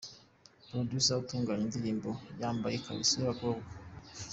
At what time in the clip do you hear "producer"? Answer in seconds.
0.67-1.15